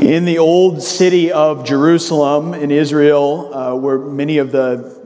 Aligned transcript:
In 0.00 0.24
the 0.24 0.38
old 0.38 0.82
city 0.82 1.30
of 1.30 1.62
Jerusalem 1.62 2.54
in 2.54 2.70
Israel, 2.70 3.54
uh, 3.54 3.74
where 3.74 3.98
many 3.98 4.38
of 4.38 4.50
the 4.50 4.98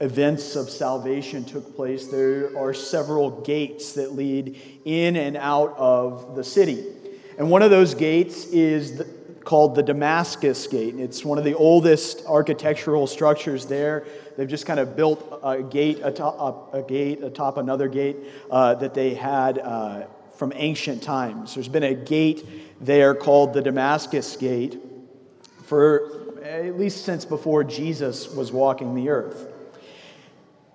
events 0.00 0.54
of 0.54 0.70
salvation 0.70 1.44
took 1.44 1.74
place, 1.74 2.06
there 2.06 2.56
are 2.56 2.72
several 2.72 3.40
gates 3.40 3.94
that 3.94 4.12
lead 4.12 4.56
in 4.84 5.16
and 5.16 5.36
out 5.36 5.74
of 5.76 6.36
the 6.36 6.44
city. 6.44 6.86
And 7.38 7.50
one 7.50 7.62
of 7.62 7.70
those 7.70 7.92
gates 7.94 8.44
is 8.46 8.98
the, 8.98 9.04
called 9.42 9.74
the 9.74 9.82
Damascus 9.82 10.68
Gate. 10.68 10.94
It's 10.94 11.24
one 11.24 11.36
of 11.36 11.42
the 11.42 11.54
oldest 11.54 12.24
architectural 12.24 13.08
structures 13.08 13.66
there. 13.66 14.06
They've 14.36 14.46
just 14.46 14.64
kind 14.64 14.78
of 14.78 14.94
built 14.94 15.40
a 15.42 15.60
gate 15.60 16.02
atop 16.04 16.72
a 16.72 16.82
gate 16.82 17.24
atop 17.24 17.56
another 17.56 17.88
gate 17.88 18.18
uh, 18.48 18.76
that 18.76 18.94
they 18.94 19.14
had 19.14 19.58
uh, 19.58 20.04
from 20.36 20.52
ancient 20.54 21.02
times. 21.02 21.54
There's 21.54 21.68
been 21.68 21.82
a 21.82 21.94
gate 21.94 22.69
there 22.80 23.14
called 23.14 23.52
the 23.52 23.62
Damascus 23.62 24.36
Gate 24.36 24.80
for 25.64 26.20
at 26.42 26.78
least 26.78 27.04
since 27.04 27.24
before 27.24 27.62
Jesus 27.62 28.28
was 28.28 28.50
walking 28.50 28.94
the 28.94 29.10
earth. 29.10 29.46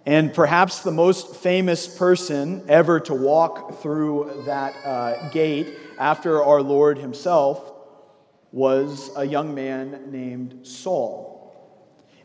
And 0.05 0.33
perhaps 0.33 0.81
the 0.81 0.91
most 0.91 1.35
famous 1.35 1.87
person 1.87 2.63
ever 2.69 2.99
to 3.01 3.13
walk 3.13 3.81
through 3.81 4.43
that 4.45 4.75
uh, 4.85 5.29
gate 5.29 5.75
after 5.97 6.43
our 6.43 6.61
Lord 6.61 6.99
himself 6.99 7.73
was 8.51 9.09
a 9.17 9.25
young 9.25 9.55
man 9.55 10.11
named 10.11 10.65
Saul. 10.67 11.33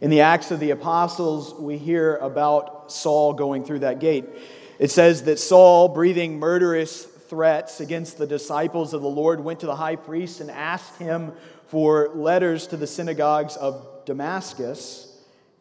In 0.01 0.11
the 0.11 0.21
Acts 0.21 0.51
of 0.51 0.61
the 0.61 0.71
Apostles, 0.71 1.55
we 1.55 1.79
hear 1.79 2.17
about 2.17 2.93
Saul 2.93 3.33
going 3.33 3.65
through 3.65 3.81
that 3.81 3.99
gate. 3.99 4.27
It 4.79 4.91
says 4.91 5.25
that 5.25 5.39
Saul, 5.39 5.89
breathing 5.89 6.39
murderous 6.39 7.07
threats 7.31 7.81
against 7.81 8.19
the 8.19 8.27
disciples 8.27 8.93
of 8.93 9.01
the 9.01 9.09
Lord, 9.09 9.41
went 9.41 9.61
to 9.61 9.67
the 9.67 9.77
high 9.77 9.97
priest 9.97 10.41
and 10.41 10.51
asked 10.51 10.99
him 10.99 11.33
for 11.69 12.11
letters 12.15 12.67
to 12.67 12.77
the 12.77 12.87
synagogues 12.87 13.57
of 13.57 14.05
Damascus 14.05 15.07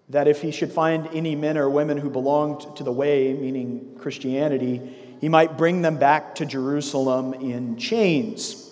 that 0.09 0.27
if 0.27 0.41
he 0.41 0.49
should 0.49 0.71
find 0.71 1.07
any 1.13 1.35
men 1.35 1.57
or 1.57 1.69
women 1.69 1.95
who 1.97 2.09
belonged 2.09 2.75
to 2.77 2.83
the 2.83 2.91
way, 2.91 3.31
meaning 3.33 3.95
Christianity, 3.99 4.81
he 5.21 5.29
might 5.29 5.57
bring 5.57 5.83
them 5.83 5.97
back 5.97 6.35
to 6.35 6.45
Jerusalem 6.47 7.35
in 7.35 7.77
chains. 7.77 8.71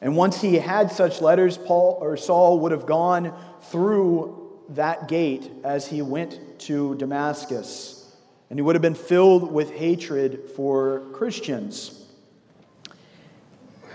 And 0.00 0.16
once 0.16 0.40
he 0.40 0.54
had 0.54 0.92
such 0.92 1.20
letters, 1.20 1.58
Paul 1.58 1.98
or 2.00 2.16
Saul 2.16 2.60
would 2.60 2.70
have 2.70 2.86
gone 2.86 3.34
through 3.62 4.60
that 4.70 5.08
gate 5.08 5.50
as 5.64 5.88
he 5.88 6.02
went 6.02 6.60
to 6.60 6.94
Damascus. 6.94 8.14
And 8.48 8.58
he 8.58 8.62
would 8.62 8.76
have 8.76 8.82
been 8.82 8.94
filled 8.94 9.50
with 9.50 9.72
hatred 9.72 10.50
for 10.54 11.00
Christians. 11.12 12.03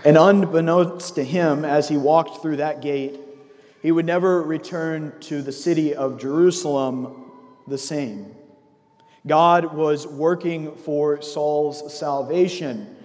And 0.02 0.16
unbeknownst 0.16 1.16
to 1.16 1.24
him, 1.24 1.64
as 1.64 1.88
he 1.88 1.98
walked 1.98 2.40
through 2.40 2.56
that 2.56 2.80
gate, 2.80 3.20
he 3.82 3.92
would 3.92 4.06
never 4.06 4.42
return 4.42 5.12
to 5.20 5.42
the 5.42 5.52
city 5.52 5.94
of 5.94 6.18
Jerusalem 6.18 7.30
the 7.66 7.76
same. 7.76 8.34
God 9.26 9.74
was 9.74 10.06
working 10.06 10.74
for 10.76 11.20
Saul's 11.20 11.92
salvation. 11.92 12.96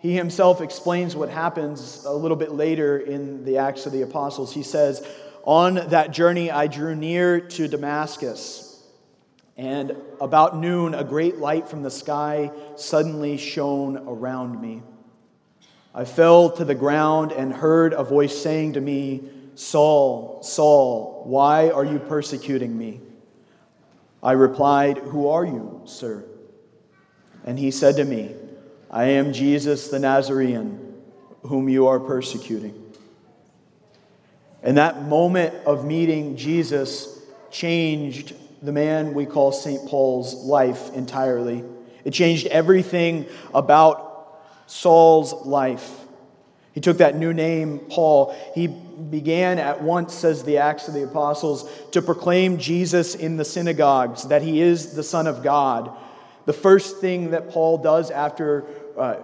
He 0.00 0.14
himself 0.14 0.60
explains 0.60 1.16
what 1.16 1.30
happens 1.30 2.04
a 2.04 2.12
little 2.12 2.36
bit 2.36 2.52
later 2.52 2.98
in 2.98 3.44
the 3.44 3.56
Acts 3.58 3.86
of 3.86 3.92
the 3.92 4.02
Apostles. 4.02 4.52
He 4.52 4.62
says, 4.62 5.06
On 5.44 5.74
that 5.88 6.10
journey, 6.10 6.50
I 6.50 6.66
drew 6.66 6.94
near 6.94 7.40
to 7.40 7.68
Damascus, 7.68 8.82
and 9.56 9.96
about 10.20 10.58
noon, 10.58 10.94
a 10.94 11.04
great 11.04 11.38
light 11.38 11.68
from 11.68 11.82
the 11.82 11.90
sky 11.90 12.50
suddenly 12.76 13.38
shone 13.38 13.96
around 14.06 14.60
me. 14.60 14.82
I 15.94 16.04
fell 16.04 16.50
to 16.50 16.64
the 16.64 16.74
ground 16.74 17.32
and 17.32 17.52
heard 17.52 17.92
a 17.92 18.04
voice 18.04 18.36
saying 18.36 18.74
to 18.74 18.80
me, 18.80 19.22
Saul, 19.54 20.42
Saul, 20.42 21.22
why 21.26 21.70
are 21.70 21.84
you 21.84 21.98
persecuting 21.98 22.76
me? 22.76 23.00
I 24.22 24.32
replied, 24.32 24.98
Who 24.98 25.28
are 25.28 25.44
you, 25.44 25.82
sir? 25.84 26.24
And 27.44 27.58
he 27.58 27.70
said 27.70 27.96
to 27.96 28.04
me, 28.04 28.34
I 28.90 29.04
am 29.04 29.32
Jesus 29.32 29.88
the 29.88 29.98
Nazarene, 29.98 30.94
whom 31.42 31.68
you 31.68 31.86
are 31.86 32.00
persecuting. 32.00 32.74
And 34.62 34.76
that 34.76 35.02
moment 35.04 35.54
of 35.66 35.84
meeting 35.84 36.36
Jesus 36.36 37.20
changed 37.50 38.34
the 38.62 38.72
man 38.72 39.14
we 39.14 39.24
call 39.24 39.52
St. 39.52 39.88
Paul's 39.88 40.34
life 40.34 40.92
entirely. 40.94 41.64
It 42.04 42.10
changed 42.10 42.46
everything 42.48 43.26
about 43.54 44.07
Saul's 44.68 45.32
life. 45.46 45.90
He 46.72 46.80
took 46.80 46.98
that 46.98 47.16
new 47.16 47.32
name, 47.32 47.80
Paul. 47.90 48.36
He 48.54 48.68
began 48.68 49.58
at 49.58 49.82
once, 49.82 50.14
says 50.14 50.44
the 50.44 50.58
Acts 50.58 50.86
of 50.86 50.94
the 50.94 51.02
Apostles, 51.02 51.68
to 51.90 52.00
proclaim 52.00 52.58
Jesus 52.58 53.14
in 53.16 53.36
the 53.36 53.44
synagogues, 53.44 54.28
that 54.28 54.42
he 54.42 54.60
is 54.60 54.92
the 54.92 55.02
Son 55.02 55.26
of 55.26 55.42
God. 55.42 55.90
The 56.44 56.52
first 56.52 56.98
thing 56.98 57.32
that 57.32 57.50
Paul 57.50 57.78
does 57.78 58.10
after 58.10 58.64
uh, 58.96 59.16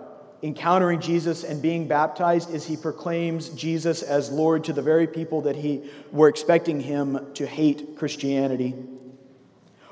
encountering 0.43 1.01
Jesus 1.01 1.45
and 1.45 1.63
being 1.63 1.87
baptized 1.87 2.53
is 2.53 2.67
he 2.67 2.77
proclaims 2.77 3.51
Jesus 3.51 4.03
as 4.03 4.31
Lord 4.31 4.65
to 4.65 4.73
the 4.73 4.83
very 4.83 5.07
people 5.07 5.43
that 5.43 5.57
he 5.57 5.83
were 6.11 6.29
expecting 6.29 6.81
him 6.81 7.33
to 7.35 7.47
hate 7.47 7.97
Christianity. 7.97 8.75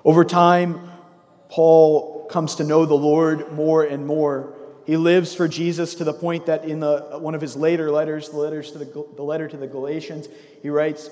Over 0.05 0.25
time, 0.25 0.91
Paul 1.49 2.27
comes 2.27 2.57
to 2.57 2.65
know 2.65 2.87
the 2.87 2.95
Lord 2.95 3.53
more 3.53 3.85
and 3.85 4.07
more. 4.07 4.55
He 4.85 4.97
lives 4.97 5.35
for 5.35 5.47
Jesus 5.47 5.95
to 5.97 6.05
the 6.05 6.13
point 6.13 6.47
that 6.47 6.65
in 6.65 6.81
the, 6.81 7.19
one 7.19 7.35
of 7.35 7.41
his 7.41 7.57
later 7.57 7.91
letters, 7.91 8.31
the, 8.31 8.37
letters 8.37 8.73
to 8.73 8.79
the, 8.79 9.07
the 9.17 9.23
letter 9.23 9.49
to 9.49 9.57
the 9.57 9.67
Galatians, 9.67 10.29
he 10.61 10.71
writes, 10.71 11.09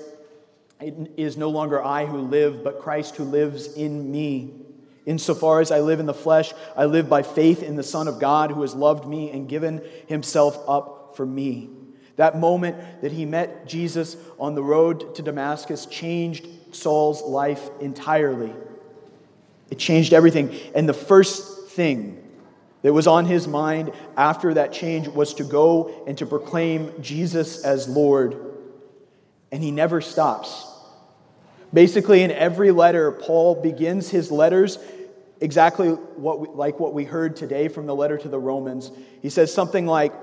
It 0.81 1.11
is 1.15 1.37
no 1.37 1.49
longer 1.49 1.81
I 1.81 2.05
who 2.05 2.19
live, 2.19 2.63
but 2.63 2.79
Christ 2.79 3.15
who 3.15 3.23
lives 3.23 3.73
in 3.73 4.11
me. 4.11 4.53
Insofar 5.05 5.61
as 5.61 5.71
I 5.71 5.79
live 5.79 5.99
in 5.99 6.05
the 6.05 6.13
flesh, 6.13 6.53
I 6.75 6.85
live 6.85 7.09
by 7.09 7.23
faith 7.23 7.63
in 7.63 7.75
the 7.75 7.83
Son 7.83 8.07
of 8.07 8.19
God 8.19 8.51
who 8.51 8.61
has 8.61 8.75
loved 8.75 9.07
me 9.07 9.31
and 9.31 9.47
given 9.47 9.81
himself 10.07 10.57
up 10.67 11.13
for 11.15 11.25
me. 11.25 11.69
That 12.17 12.37
moment 12.37 13.01
that 13.01 13.11
he 13.11 13.25
met 13.25 13.67
Jesus 13.67 14.15
on 14.37 14.53
the 14.53 14.61
road 14.61 15.15
to 15.15 15.21
Damascus 15.21 15.85
changed 15.85 16.47
Saul's 16.71 17.21
life 17.23 17.69
entirely. 17.79 18.53
It 19.71 19.79
changed 19.79 20.13
everything. 20.13 20.55
And 20.75 20.87
the 20.87 20.93
first 20.93 21.69
thing 21.69 22.21
that 22.81 22.93
was 22.93 23.07
on 23.07 23.25
his 23.25 23.47
mind 23.47 23.91
after 24.17 24.53
that 24.55 24.73
change 24.73 25.07
was 25.07 25.33
to 25.35 25.43
go 25.43 26.03
and 26.07 26.17
to 26.17 26.25
proclaim 26.25 26.91
Jesus 27.01 27.63
as 27.63 27.87
Lord. 27.87 28.37
And 29.51 29.63
he 29.63 29.71
never 29.71 30.01
stops. 30.01 30.67
Basically, 31.73 32.23
in 32.23 32.31
every 32.31 32.71
letter, 32.71 33.11
Paul 33.11 33.55
begins 33.55 34.09
his 34.09 34.31
letters 34.31 34.77
exactly 35.39 35.89
what 35.89 36.39
we, 36.39 36.47
like 36.49 36.79
what 36.79 36.93
we 36.93 37.03
heard 37.03 37.35
today 37.35 37.67
from 37.67 37.85
the 37.85 37.95
letter 37.95 38.17
to 38.17 38.29
the 38.29 38.39
Romans. 38.39 38.91
He 39.21 39.29
says 39.29 39.53
something 39.53 39.85
like, 39.85 40.13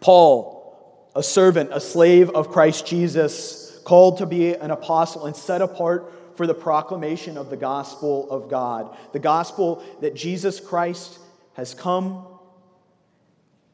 Paul, 0.00 1.10
a 1.14 1.22
servant, 1.22 1.70
a 1.72 1.80
slave 1.80 2.30
of 2.30 2.50
Christ 2.50 2.86
Jesus, 2.86 3.80
called 3.84 4.18
to 4.18 4.26
be 4.26 4.54
an 4.54 4.70
apostle 4.70 5.26
and 5.26 5.34
set 5.34 5.62
apart 5.62 6.12
for 6.36 6.46
the 6.46 6.54
proclamation 6.54 7.38
of 7.38 7.48
the 7.48 7.56
gospel 7.56 8.30
of 8.30 8.50
God. 8.50 8.94
The 9.12 9.18
gospel 9.18 9.82
that 10.00 10.14
Jesus 10.14 10.60
Christ 10.60 11.18
has 11.56 11.72
come 11.72 12.26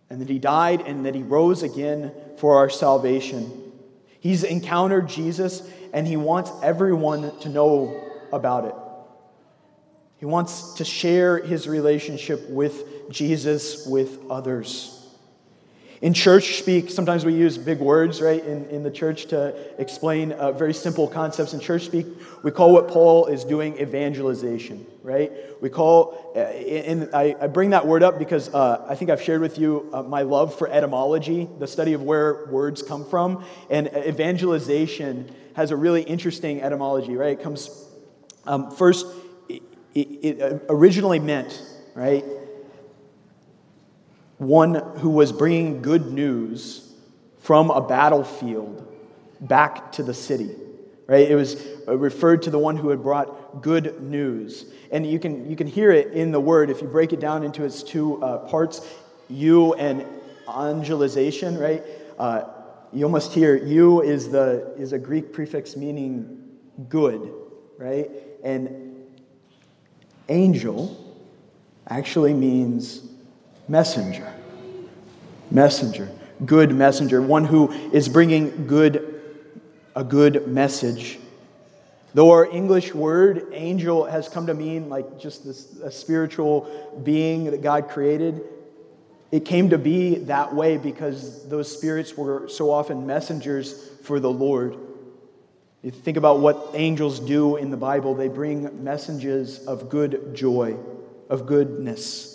and 0.09 0.21
that 0.21 0.29
he 0.29 0.39
died 0.39 0.83
and 0.83 1.05
that 1.05 1.15
he 1.15 1.23
rose 1.23 1.63
again 1.63 2.13
for 2.37 2.57
our 2.57 2.71
salvation. 2.71 3.73
He's 4.21 4.45
encountered 4.45 5.09
Jesus 5.09 5.69
and 5.93 6.07
he 6.07 6.17
wants 6.17 6.53
everyone 6.63 7.37
to 7.41 7.49
know 7.49 8.01
about 8.33 8.67
it. 8.67 8.75
He 10.19 10.27
wants 10.27 10.75
to 10.75 10.85
share 10.85 11.39
his 11.39 11.67
relationship 11.67 12.49
with 12.49 13.11
Jesus 13.11 13.85
with 13.85 14.19
others. 14.31 15.02
In 16.03 16.13
church 16.13 16.59
speak, 16.59 16.91
sometimes 16.91 17.25
we 17.25 17.33
use 17.33 17.57
big 17.57 17.79
words, 17.79 18.21
right, 18.21 18.45
in, 18.45 18.65
in 18.71 18.83
the 18.83 18.91
church 18.91 19.27
to 19.27 19.55
explain 19.81 20.33
uh, 20.33 20.51
very 20.51 20.75
simple 20.75 21.07
concepts. 21.07 21.55
In 21.55 21.61
church 21.61 21.85
speak, 21.85 22.07
we 22.43 22.51
call 22.51 22.73
what 22.73 22.89
Paul 22.89 23.27
is 23.27 23.45
doing 23.45 23.79
evangelization, 23.79 24.85
right? 25.05 25.31
We 25.61 25.71
call, 25.71 26.33
uh, 26.35 26.41
and 26.41 27.09
I, 27.15 27.37
I, 27.41 27.47
bring 27.47 27.71
that 27.71 27.87
word 27.87 28.03
up 28.03 28.19
because 28.19 28.53
uh, 28.53 28.85
I 28.89 28.97
think 28.97 29.13
I've 29.13 29.23
shared 29.23 29.41
with 29.41 29.59
you 29.59 29.89
uh, 29.93 30.03
my 30.03 30.23
love 30.23 30.59
for 30.59 30.67
etymology, 30.67 31.49
the 31.61 31.69
study 31.69 31.93
of 31.93 32.03
where 32.03 32.47
words 32.47 32.83
come 32.83 33.05
from. 33.05 33.45
And 33.71 33.87
evangelization 33.87 35.33
has 35.55 35.71
a 35.71 35.77
really 35.77 36.03
interesting 36.03 36.63
etymology, 36.63 37.15
right? 37.15 37.39
It 37.39 37.45
comes 37.45 37.87
um, 38.45 38.73
first, 38.73 39.07
it, 39.49 39.63
it 39.95 40.65
originally 40.69 41.21
meant, 41.21 41.63
right? 41.95 42.25
One 44.43 44.75
who 44.75 45.11
was 45.11 45.31
bringing 45.31 45.83
good 45.83 46.13
news 46.13 46.93
from 47.39 47.71
a 47.71 47.81
battlefield 47.81 48.89
back 49.41 49.93
to 49.93 50.03
the 50.03 50.15
city. 50.15 50.51
Right? 51.07 51.31
It 51.31 51.37
was 51.37 51.65
referred 51.87 52.43
to 52.43 52.51
the 52.51 52.59
one 52.59 52.77
who 52.77 52.89
had 52.89 53.03
brought 53.03 53.63
good 53.63 54.03
news. 54.03 54.67
And 54.91 55.07
you 55.07 55.21
can, 55.21 55.49
you 55.49 55.55
can 55.55 55.69
hear 55.69 55.93
it 55.93 56.13
in 56.13 56.33
the 56.33 56.41
word 56.41 56.71
if 56.71 56.83
you 56.83 56.89
break 56.89 57.13
it 57.13 57.21
down 57.21 57.45
into 57.45 57.65
its 57.65 57.85
two 57.85 58.23
uh, 58.23 58.39
parts, 58.39 58.81
eu 59.29 59.73
and 59.75 60.05
angelization, 60.49 61.61
right? 61.61 61.85
Uh, 62.19 62.45
you 62.93 63.05
almost 63.05 63.33
hear 63.33 63.57
eu 63.57 64.01
is, 64.01 64.29
the, 64.29 64.75
is 64.77 64.93
a 64.93 64.99
Greek 64.99 65.33
prefix 65.33 65.77
meaning 65.77 66.43
good, 66.89 67.33
right? 67.79 68.11
And 68.43 69.07
angel 70.29 70.99
actually 71.89 72.35
means 72.35 73.12
messenger. 73.69 74.33
Messenger. 75.51 76.11
Good 76.45 76.75
messenger. 76.75 77.23
One 77.23 77.45
who 77.45 77.71
is 77.91 78.09
bringing 78.09 78.67
good, 78.67 79.21
a 79.95 80.05
good 80.05 80.49
message. 80.49 81.19
Though 82.15 82.31
our 82.33 82.45
English 82.47 82.95
word 82.95 83.49
angel 83.53 84.05
has 84.05 84.29
come 84.29 84.47
to 84.47 84.55
mean 84.55 84.89
like 84.89 85.19
just 85.19 85.45
this 85.45 85.79
a 85.81 85.91
spiritual 85.91 87.01
being 87.03 87.45
that 87.45 87.63
God 87.63 87.89
created, 87.89 88.43
it 89.31 89.47
came 89.47 89.71
to 89.71 89.79
be 89.79 90.17
that 90.17 90.55
way 90.55 90.77
because 90.77 91.49
those 91.49 91.75
spirits 91.75 92.17
were 92.17 92.49
so 92.49 92.71
often 92.71 93.07
messengers 93.07 93.89
for 94.03 94.21
the 94.21 94.31
Lord. 94.31 94.77
You 95.83 95.91
think 95.91 96.17
about 96.17 96.41
what 96.41 96.71
angels 96.75 97.19
do 97.19 97.57
in 97.57 97.71
the 97.71 97.77
Bible, 97.77 98.15
they 98.15 98.29
bring 98.29 98.85
messages 98.85 99.67
of 99.67 99.89
good 99.89 100.35
joy, 100.35 100.77
of 101.31 101.47
goodness, 101.47 102.32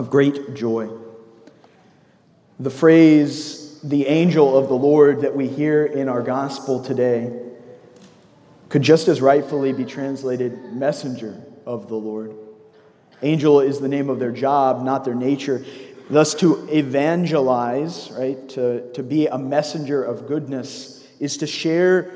of 0.00 0.08
great 0.08 0.54
joy. 0.54 0.88
The 2.58 2.70
phrase, 2.70 3.78
the 3.82 4.06
angel 4.06 4.56
of 4.56 4.68
the 4.68 4.74
Lord, 4.74 5.20
that 5.20 5.36
we 5.36 5.46
hear 5.46 5.84
in 5.84 6.08
our 6.08 6.22
gospel 6.22 6.82
today 6.82 7.30
could 8.70 8.80
just 8.80 9.08
as 9.08 9.20
rightfully 9.20 9.74
be 9.74 9.84
translated 9.84 10.72
messenger 10.72 11.44
of 11.66 11.90
the 11.90 11.96
Lord. 11.96 12.34
Angel 13.20 13.60
is 13.60 13.78
the 13.78 13.88
name 13.88 14.08
of 14.08 14.18
their 14.18 14.32
job, 14.32 14.82
not 14.82 15.04
their 15.04 15.14
nature. 15.14 15.66
Thus, 16.08 16.32
to 16.36 16.66
evangelize, 16.74 18.10
right, 18.12 18.48
to, 18.50 18.90
to 18.92 19.02
be 19.02 19.26
a 19.26 19.36
messenger 19.36 20.02
of 20.02 20.26
goodness, 20.26 21.06
is 21.18 21.36
to 21.36 21.46
share 21.46 22.10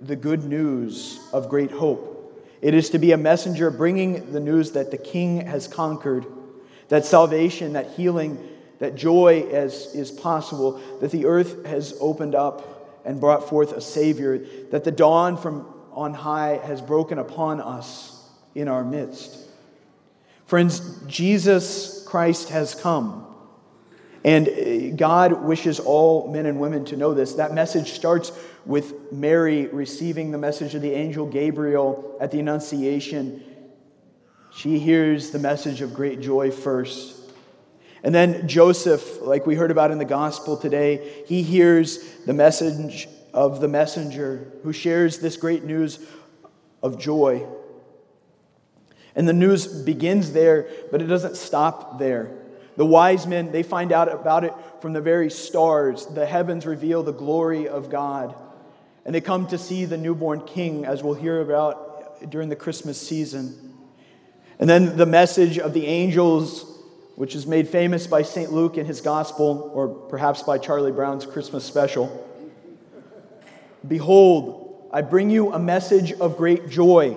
the 0.00 0.16
good 0.16 0.44
news 0.44 1.20
of 1.34 1.50
great 1.50 1.70
hope. 1.70 2.14
It 2.62 2.72
is 2.72 2.88
to 2.90 2.98
be 2.98 3.12
a 3.12 3.18
messenger 3.18 3.70
bringing 3.70 4.32
the 4.32 4.40
news 4.40 4.72
that 4.72 4.90
the 4.90 4.96
King 4.96 5.42
has 5.46 5.68
conquered, 5.68 6.24
that 6.88 7.04
salvation, 7.04 7.72
that 7.74 7.90
healing, 7.90 8.38
that 8.78 8.94
joy 8.94 9.48
as 9.50 9.94
is 9.94 10.10
possible, 10.10 10.80
that 11.00 11.10
the 11.10 11.26
earth 11.26 11.64
has 11.66 11.96
opened 12.00 12.34
up 12.34 13.02
and 13.04 13.20
brought 13.20 13.48
forth 13.48 13.72
a 13.72 13.80
Savior, 13.80 14.38
that 14.70 14.84
the 14.84 14.90
dawn 14.90 15.36
from 15.36 15.72
on 15.92 16.12
high 16.12 16.60
has 16.64 16.82
broken 16.82 17.18
upon 17.18 17.60
us 17.60 18.22
in 18.54 18.68
our 18.68 18.84
midst. 18.84 19.48
Friends, 20.44 21.00
Jesus 21.06 22.04
Christ 22.06 22.50
has 22.50 22.74
come. 22.74 23.26
And 24.24 24.48
uh, 24.48 24.96
God 24.96 25.44
wishes 25.44 25.80
all 25.80 26.30
men 26.30 26.46
and 26.46 26.60
women 26.60 26.84
to 26.86 26.96
know 26.96 27.14
this. 27.14 27.34
That 27.34 27.54
message 27.54 27.92
starts 27.92 28.32
with 28.64 29.12
Mary 29.12 29.66
receiving 29.66 30.32
the 30.32 30.38
message 30.38 30.74
of 30.74 30.82
the 30.82 30.92
angel 30.92 31.26
Gabriel 31.26 32.16
at 32.20 32.32
the 32.32 32.40
Annunciation. 32.40 33.42
She 34.56 34.78
hears 34.78 35.32
the 35.32 35.38
message 35.38 35.82
of 35.82 35.92
great 35.92 36.22
joy 36.22 36.50
first. 36.50 37.14
And 38.02 38.14
then 38.14 38.48
Joseph, 38.48 39.20
like 39.20 39.46
we 39.46 39.54
heard 39.54 39.70
about 39.70 39.90
in 39.90 39.98
the 39.98 40.06
gospel 40.06 40.56
today, 40.56 41.24
he 41.26 41.42
hears 41.42 41.98
the 42.24 42.32
message 42.32 43.06
of 43.34 43.60
the 43.60 43.68
messenger 43.68 44.50
who 44.62 44.72
shares 44.72 45.18
this 45.18 45.36
great 45.36 45.64
news 45.64 45.98
of 46.82 46.98
joy. 46.98 47.46
And 49.14 49.28
the 49.28 49.34
news 49.34 49.66
begins 49.66 50.32
there, 50.32 50.70
but 50.90 51.02
it 51.02 51.06
doesn't 51.06 51.36
stop 51.36 51.98
there. 51.98 52.30
The 52.78 52.86
wise 52.86 53.26
men, 53.26 53.52
they 53.52 53.62
find 53.62 53.92
out 53.92 54.10
about 54.10 54.44
it 54.44 54.54
from 54.80 54.94
the 54.94 55.02
very 55.02 55.30
stars. 55.30 56.06
The 56.06 56.24
heavens 56.24 56.64
reveal 56.64 57.02
the 57.02 57.12
glory 57.12 57.68
of 57.68 57.90
God. 57.90 58.34
And 59.04 59.14
they 59.14 59.20
come 59.20 59.48
to 59.48 59.58
see 59.58 59.84
the 59.84 59.98
newborn 59.98 60.40
king, 60.46 60.86
as 60.86 61.02
we'll 61.02 61.12
hear 61.12 61.42
about 61.42 62.30
during 62.30 62.48
the 62.48 62.56
Christmas 62.56 62.98
season. 62.98 63.65
And 64.58 64.68
then 64.68 64.96
the 64.96 65.06
message 65.06 65.58
of 65.58 65.74
the 65.74 65.86
angels, 65.86 66.80
which 67.14 67.34
is 67.34 67.46
made 67.46 67.68
famous 67.68 68.06
by 68.06 68.22
St. 68.22 68.52
Luke 68.52 68.78
in 68.78 68.86
his 68.86 69.00
gospel, 69.00 69.70
or 69.74 69.88
perhaps 69.88 70.42
by 70.42 70.58
Charlie 70.58 70.92
Brown's 70.92 71.26
Christmas 71.26 71.64
special. 71.64 72.24
Behold, 73.86 74.88
I 74.92 75.02
bring 75.02 75.30
you 75.30 75.52
a 75.52 75.58
message 75.58 76.12
of 76.12 76.36
great 76.36 76.68
joy 76.68 77.16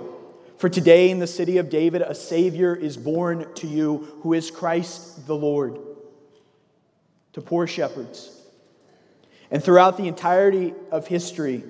for 0.59 0.67
today 0.67 1.09
in 1.09 1.19
the 1.19 1.27
city 1.27 1.57
of 1.57 1.69
David, 1.69 2.01
a 2.01 2.13
Savior 2.13 2.75
is 2.75 2.97
born 2.97 3.47
to 3.55 3.65
you, 3.65 4.19
who 4.23 4.33
is 4.33 4.51
Christ 4.51 5.25
the 5.25 5.35
Lord. 5.35 5.79
To 7.33 7.41
poor 7.41 7.65
shepherds. 7.65 8.29
And 9.51 9.63
throughout 9.63 9.95
the 9.95 10.09
entirety 10.09 10.73
of 10.91 11.07
history, 11.07 11.63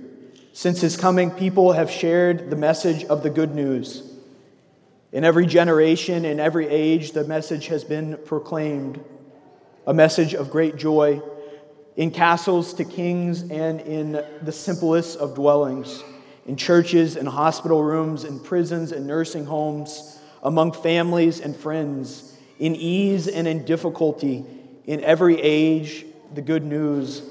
since 0.54 0.82
his 0.82 0.98
coming, 0.98 1.30
people 1.30 1.74
have 1.74 1.92
shared 1.92 2.50
the 2.50 2.56
message 2.56 3.04
of 3.06 3.22
the 3.22 3.30
good 3.30 3.54
news. 3.54 4.09
In 5.12 5.24
every 5.24 5.46
generation, 5.46 6.26
in 6.26 6.40
every 6.40 6.68
age, 6.68 7.12
the 7.14 7.24
message 7.24 7.68
has 7.68 7.84
been 7.84 8.18
proclaimed 8.26 9.04
a 9.88 9.94
message 9.94 10.36
of 10.36 10.52
great 10.52 10.76
joy 10.76 11.22
in 11.96 12.12
castles 12.12 12.74
to 12.76 12.86
kings 12.86 13.42
and 13.42 13.82
in 13.82 14.24
the 14.44 14.52
simplest 14.52 15.18
of 15.18 15.34
dwellings 15.34 16.04
in 16.50 16.56
churches 16.56 17.16
and 17.16 17.28
hospital 17.28 17.84
rooms, 17.84 18.24
in 18.24 18.40
prisons 18.40 18.92
and 18.92 19.06
nursing 19.06 19.46
homes, 19.46 20.20
among 20.42 20.72
families 20.72 21.40
and 21.40 21.56
friends, 21.56 22.36
in 22.58 22.76
ease 22.76 23.28
and 23.28 23.48
in 23.48 23.64
difficulty, 23.66 24.44
in 24.88 25.04
every 25.04 25.40
age, 25.40 26.08
the 26.34 26.42
good 26.42 26.64
news 26.64 27.22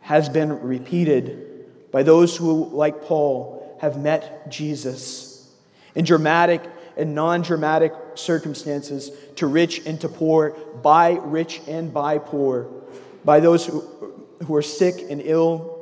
has 0.00 0.28
been 0.28 0.60
repeated 0.60 1.66
by 1.92 2.02
those 2.02 2.36
who, 2.36 2.64
like 2.70 3.02
Paul, 3.02 3.78
have 3.80 3.96
met 3.96 4.50
Jesus. 4.50 5.48
In 5.94 6.04
dramatic 6.04 6.60
and 6.96 7.14
non 7.14 7.42
dramatic 7.42 7.92
circumstances, 8.14 9.10
to 9.36 9.46
rich 9.46 9.84
and 9.86 10.00
to 10.00 10.08
poor, 10.08 10.50
by 10.82 11.12
rich 11.22 11.60
and 11.66 11.92
by 11.92 12.18
poor, 12.18 12.70
by 13.24 13.40
those 13.40 13.66
who, 13.66 13.80
who 14.46 14.54
are 14.54 14.62
sick 14.62 15.10
and 15.10 15.22
ill 15.24 15.74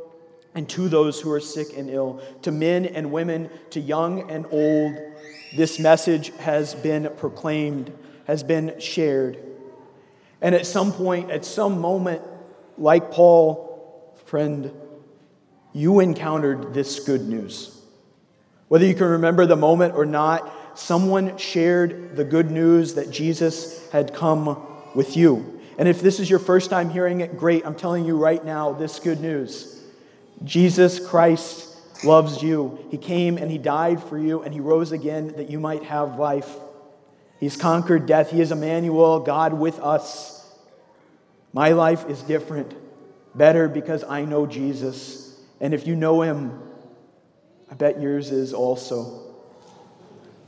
and 0.55 0.69
to 0.69 0.89
those 0.89 1.21
who 1.21 1.33
are 1.33 1.41
sick 1.41 1.77
and 1.77 1.89
ill, 1.89 2.21
to 2.43 2.53
men 2.53 2.85
and 2.85 3.11
women, 3.11 3.51
to 3.71 3.81
young 3.81 4.31
and 4.31 4.47
old, 4.51 4.97
this 5.57 5.79
message 5.79 6.29
has 6.39 6.75
been 6.75 7.11
proclaimed, 7.17 7.93
has 8.27 8.43
been 8.43 8.79
shared. 8.79 9.39
And 10.41 10.55
at 10.55 10.67
some 10.67 10.93
point, 10.93 11.31
at 11.31 11.45
some 11.45 11.81
moment, 11.81 12.23
like 12.77 13.11
Paul, 13.11 14.15
friend, 14.27 14.73
you 15.73 16.01
encountered 16.01 16.75
this 16.75 17.01
good 17.01 17.27
news. 17.29 17.81
Whether 18.69 18.87
you 18.87 18.95
can 18.95 19.07
remember 19.07 19.47
the 19.47 19.57
moment 19.57 19.95
or 19.95 20.05
not, 20.05 20.51
someone 20.79 21.37
shared 21.37 22.17
the 22.17 22.25
good 22.25 22.51
news 22.51 22.95
that 22.95 23.11
Jesus 23.11 23.91
had 23.91 24.15
come 24.15 24.67
with 24.95 25.17
you. 25.17 25.61
And 25.79 25.89
if 25.89 26.01
this 26.01 26.21
is 26.21 26.29
your 26.29 26.39
first 26.39 26.71
time 26.71 26.91
hearing 26.91 27.21
it, 27.21 27.37
great. 27.37 27.65
I'm 27.67 27.75
telling 27.75 28.05
you 28.05 28.17
right 28.17 28.45
now 28.45 28.73
this 28.73 28.99
good 28.99 29.21
news. 29.21 29.83
Jesus 30.45 31.05
Christ 31.05 31.77
loves 32.05 32.43
you. 32.43 32.87
He 32.91 32.99
came 32.99 33.39
and 33.39 33.51
He 33.51 33.59
died 33.59 34.03
for 34.03 34.19
you, 34.19 34.43
and 34.43 34.53
He 34.53 34.61
rose 34.61 34.93
again 34.93 35.29
that 35.37 35.51
you 35.51 35.61
might 35.61 35.85
have 35.85 36.19
life. 36.19 36.51
He's 37.41 37.57
conquered 37.57 38.07
death. 38.07 38.31
He 38.31 38.41
is 38.41 38.53
Emmanuel, 38.53 39.21
God 39.21 39.55
with 39.55 39.81
us. 39.81 40.47
My 41.53 41.71
life 41.71 42.09
is 42.09 42.23
different, 42.23 42.75
better 43.35 43.69
because 43.69 44.05
I 44.05 44.25
know 44.25 44.47
Jesus. 44.47 45.41
And 45.61 45.75
if 45.75 45.87
you 45.87 45.97
know 45.97 46.23
Him, 46.23 46.61
I 47.71 47.75
bet 47.75 48.01
yours 48.01 48.31
is 48.31 48.53
also. 48.53 49.32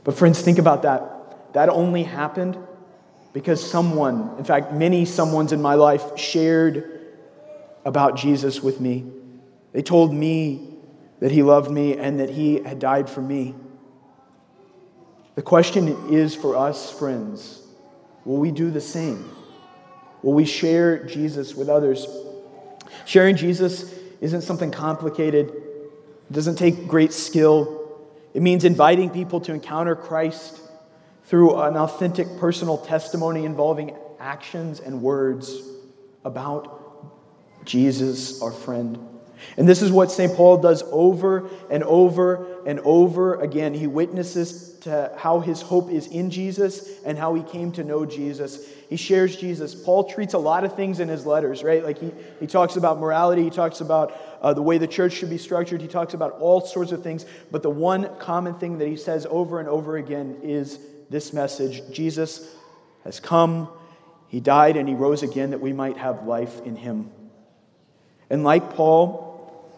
But, 0.05 0.15
friends, 0.15 0.39
think 0.39 0.59
about 0.59 0.83
that. 0.83 1.53
That 1.53 1.67
only 1.67 2.03
happened 2.03 2.57
because 3.33 3.61
someone, 3.61 4.33
in 4.37 4.45
fact, 4.45 4.71
many 4.71 5.03
someones 5.03 5.51
in 5.51 5.61
my 5.61 5.73
life 5.73 6.17
shared 6.17 7.01
about 7.83 8.15
Jesus 8.15 8.63
with 8.63 8.79
me. 8.79 9.05
They 9.73 9.81
told 9.81 10.13
me 10.13 10.75
that 11.19 11.31
He 11.31 11.43
loved 11.43 11.69
me 11.69 11.97
and 11.97 12.19
that 12.21 12.29
He 12.29 12.61
had 12.61 12.79
died 12.79 13.09
for 13.09 13.21
me. 13.21 13.55
The 15.35 15.41
question 15.41 16.13
is 16.13 16.33
for 16.33 16.55
us, 16.55 16.91
friends 16.91 17.61
will 18.23 18.37
we 18.37 18.51
do 18.51 18.71
the 18.71 18.81
same? 18.81 19.29
Will 20.23 20.33
we 20.33 20.45
share 20.45 21.05
Jesus 21.05 21.55
with 21.55 21.69
others? 21.69 22.07
Sharing 23.05 23.35
Jesus 23.35 23.93
isn't 24.21 24.41
something 24.41 24.71
complicated, 24.71 25.49
it 25.49 26.33
doesn't 26.33 26.55
take 26.55 26.87
great 26.87 27.13
skill. 27.13 27.84
It 28.35 28.41
means 28.41 28.65
inviting 28.65 29.11
people 29.11 29.39
to 29.39 29.53
encounter 29.53 29.95
Christ 29.95 30.59
through 31.23 31.57
an 31.57 31.77
authentic 31.77 32.27
personal 32.37 32.77
testimony 32.77 33.45
involving 33.45 33.95
actions 34.19 34.81
and 34.81 35.01
words 35.01 35.57
about 36.25 37.65
Jesus, 37.65 38.41
our 38.41 38.51
friend. 38.51 39.14
And 39.57 39.67
this 39.67 39.81
is 39.81 39.91
what 39.91 40.11
St. 40.11 40.35
Paul 40.35 40.57
does 40.57 40.83
over 40.91 41.49
and 41.69 41.83
over 41.83 42.63
and 42.65 42.79
over 42.81 43.35
again. 43.41 43.73
He 43.73 43.87
witnesses 43.87 44.77
to 44.81 45.11
how 45.17 45.39
his 45.39 45.61
hope 45.61 45.89
is 45.89 46.07
in 46.07 46.29
Jesus 46.29 46.99
and 47.03 47.17
how 47.17 47.33
he 47.33 47.43
came 47.43 47.71
to 47.73 47.83
know 47.83 48.05
Jesus. 48.05 48.67
He 48.89 48.97
shares 48.97 49.35
Jesus. 49.35 49.73
Paul 49.73 50.03
treats 50.03 50.35
a 50.35 50.37
lot 50.37 50.63
of 50.63 50.75
things 50.75 50.99
in 50.99 51.07
his 51.07 51.25
letters, 51.25 51.63
right? 51.63 51.83
Like 51.83 51.97
he, 51.97 52.11
he 52.39 52.47
talks 52.47 52.75
about 52.75 52.99
morality, 52.99 53.43
he 53.43 53.49
talks 53.49 53.81
about 53.81 54.13
uh, 54.41 54.53
the 54.53 54.61
way 54.61 54.77
the 54.77 54.87
church 54.87 55.13
should 55.13 55.29
be 55.29 55.39
structured, 55.39 55.81
he 55.81 55.87
talks 55.87 56.13
about 56.13 56.33
all 56.33 56.61
sorts 56.61 56.91
of 56.91 57.01
things. 57.01 57.25
But 57.51 57.63
the 57.63 57.69
one 57.69 58.09
common 58.19 58.55
thing 58.55 58.77
that 58.77 58.87
he 58.87 58.97
says 58.97 59.25
over 59.29 59.59
and 59.59 59.67
over 59.67 59.97
again 59.97 60.37
is 60.43 60.79
this 61.09 61.33
message 61.33 61.81
Jesus 61.91 62.55
has 63.03 63.19
come, 63.19 63.69
he 64.27 64.39
died, 64.39 64.77
and 64.77 64.87
he 64.87 64.95
rose 64.95 65.23
again 65.23 65.51
that 65.51 65.61
we 65.61 65.73
might 65.73 65.97
have 65.97 66.27
life 66.27 66.61
in 66.65 66.75
him. 66.75 67.09
And 68.29 68.43
like 68.43 68.73
Paul, 68.73 69.71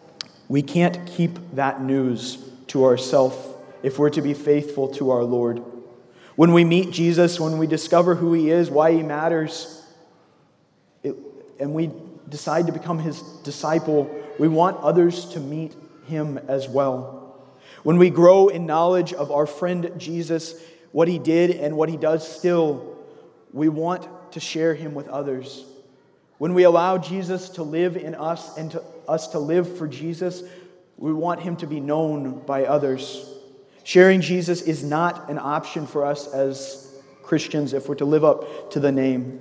we 0.48 0.62
can't 0.62 1.06
keep 1.06 1.38
that 1.54 1.82
news 1.82 2.38
to 2.68 2.84
ourselves 2.84 3.36
if 3.82 3.98
we're 3.98 4.10
to 4.10 4.22
be 4.22 4.34
faithful 4.34 4.88
to 4.94 5.10
our 5.10 5.24
Lord. 5.24 5.62
When 6.36 6.52
we 6.52 6.64
meet 6.64 6.90
Jesus, 6.90 7.38
when 7.40 7.58
we 7.58 7.66
discover 7.66 8.14
who 8.14 8.32
he 8.32 8.50
is, 8.50 8.70
why 8.70 8.92
he 8.92 9.02
matters, 9.02 9.84
it, 11.02 11.16
and 11.58 11.74
we 11.74 11.90
decide 12.28 12.66
to 12.66 12.72
become 12.72 12.98
his 12.98 13.20
disciple, 13.42 14.08
we 14.38 14.48
want 14.48 14.76
others 14.78 15.26
to 15.30 15.40
meet 15.40 15.74
him 16.06 16.38
as 16.48 16.68
well. 16.68 17.44
When 17.82 17.98
we 17.98 18.10
grow 18.10 18.48
in 18.48 18.66
knowledge 18.66 19.12
of 19.12 19.30
our 19.30 19.46
friend 19.46 19.90
Jesus, 19.98 20.60
what 20.92 21.08
he 21.08 21.18
did 21.18 21.50
and 21.50 21.76
what 21.76 21.88
he 21.88 21.96
does 21.96 22.26
still, 22.26 22.96
we 23.52 23.68
want 23.68 24.08
to 24.32 24.40
share 24.40 24.74
him 24.74 24.94
with 24.94 25.08
others. 25.08 25.64
When 26.38 26.54
we 26.54 26.62
allow 26.62 26.98
Jesus 26.98 27.48
to 27.50 27.64
live 27.64 27.96
in 27.96 28.14
us 28.14 28.56
and 28.56 28.70
to 28.70 28.82
us 29.08 29.28
to 29.28 29.40
live 29.40 29.76
for 29.76 29.88
Jesus, 29.88 30.44
we 30.96 31.12
want 31.12 31.40
him 31.40 31.56
to 31.56 31.66
be 31.66 31.80
known 31.80 32.40
by 32.46 32.64
others. 32.64 33.28
Sharing 33.82 34.20
Jesus 34.20 34.62
is 34.62 34.84
not 34.84 35.30
an 35.30 35.38
option 35.38 35.86
for 35.86 36.04
us 36.04 36.28
as 36.28 36.94
Christians 37.22 37.72
if 37.72 37.88
we're 37.88 37.96
to 37.96 38.04
live 38.04 38.24
up 38.24 38.70
to 38.72 38.80
the 38.80 38.92
name. 38.92 39.40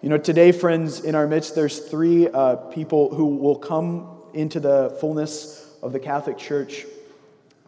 You 0.00 0.08
know, 0.08 0.18
today, 0.18 0.50
friends, 0.50 1.00
in 1.00 1.14
our 1.14 1.26
midst, 1.26 1.54
there's 1.54 1.78
three 1.78 2.28
uh, 2.28 2.56
people 2.56 3.14
who 3.14 3.36
will 3.36 3.56
come 3.56 4.08
into 4.32 4.60
the 4.60 4.96
fullness 4.98 5.76
of 5.82 5.92
the 5.92 6.00
Catholic 6.00 6.38
Church. 6.38 6.86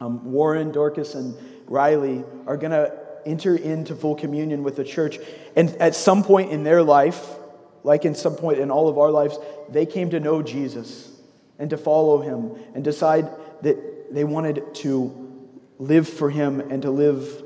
Um, 0.01 0.33
Warren, 0.33 0.73
Dorcas, 0.73 1.15
and 1.15 1.37
Riley 1.67 2.25
are 2.47 2.57
going 2.57 2.73
to 2.73 3.04
enter 3.27 3.57
into 3.57 3.95
full 3.95 4.15
communion 4.15 4.63
with 4.63 4.77
the 4.77 4.85
church. 4.85 5.19
And 5.57 5.71
at 5.77 5.95
some 5.95 6.23
point 6.23 6.53
in 6.53 6.65
their 6.65 6.83
life, 6.83 7.37
like 7.83 8.05
in 8.05 8.15
some 8.15 8.37
point 8.37 8.59
in 8.59 8.71
all 8.71 8.89
of 8.89 8.99
our 8.99 9.11
lives, 9.11 9.39
they 9.69 9.87
came 9.87 10.11
to 10.11 10.21
know 10.21 10.43
Jesus 10.43 11.11
and 11.59 11.71
to 11.71 11.77
follow 11.77 12.21
him 12.21 12.53
and 12.75 12.83
decide 12.83 13.29
that 13.63 14.13
they 14.13 14.25
wanted 14.25 14.75
to 14.77 15.43
live 15.79 16.09
for 16.09 16.31
him 16.31 16.61
and 16.61 16.83
to 16.83 16.91
live 16.91 17.43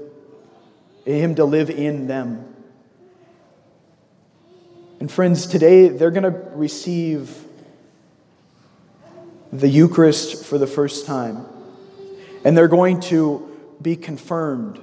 him 1.05 1.35
to 1.37 1.45
live 1.45 1.71
in 1.71 2.07
them. 2.07 2.55
And 5.01 5.11
friends, 5.11 5.47
today 5.47 5.89
they're 5.89 6.11
going 6.11 6.31
to 6.31 6.39
receive 6.55 7.45
the 9.53 9.69
Eucharist 9.69 10.45
for 10.45 10.59
the 10.59 10.67
first 10.67 11.07
time. 11.07 11.47
And 12.45 12.57
they're 12.57 12.69
going 12.69 13.01
to 13.03 13.45
be 13.81 13.97
confirmed 13.97 14.81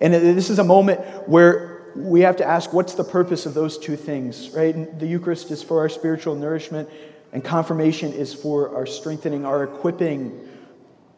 and 0.00 0.14
this 0.14 0.48
is 0.50 0.58
a 0.58 0.64
moment 0.64 1.00
where 1.28 1.82
we 1.94 2.20
have 2.22 2.36
to 2.36 2.44
ask 2.44 2.72
what's 2.72 2.94
the 2.94 3.04
purpose 3.04 3.46
of 3.46 3.54
those 3.54 3.76
two 3.76 3.96
things, 3.96 4.50
right? 4.50 4.74
And 4.74 4.98
the 4.98 5.06
Eucharist 5.06 5.50
is 5.50 5.62
for 5.62 5.80
our 5.80 5.88
spiritual 5.88 6.34
nourishment, 6.34 6.88
and 7.32 7.44
confirmation 7.44 8.12
is 8.12 8.32
for 8.32 8.74
our 8.74 8.86
strengthening, 8.86 9.44
our 9.44 9.64
equipping 9.64 10.48